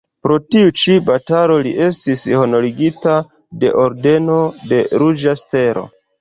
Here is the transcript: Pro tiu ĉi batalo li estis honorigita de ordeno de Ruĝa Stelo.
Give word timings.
Pro 0.25 0.35
tiu 0.53 0.69
ĉi 0.83 0.93
batalo 1.09 1.57
li 1.67 1.73
estis 1.87 2.23
honorigita 2.39 3.19
de 3.65 3.71
ordeno 3.83 4.39
de 4.73 4.81
Ruĝa 5.05 5.37
Stelo. 5.45 5.87